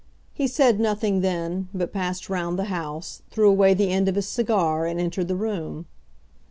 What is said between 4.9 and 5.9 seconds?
entered the room.